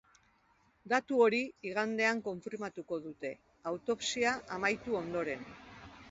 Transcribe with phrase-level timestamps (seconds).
[0.91, 1.41] Datu hori
[1.71, 3.31] igandean konfirmatuko dute,
[3.73, 5.45] autopsia amaitu ondoren.